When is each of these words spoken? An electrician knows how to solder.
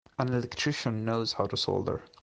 An 0.17 0.29
electrician 0.33 1.05
knows 1.05 1.31
how 1.33 1.45
to 1.45 1.55
solder. 1.55 2.01